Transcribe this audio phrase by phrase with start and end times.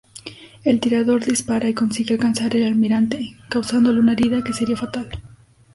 [0.63, 5.07] El tirador dispara y consigue alcanzar al almirante, causándole una herida que sería fatal.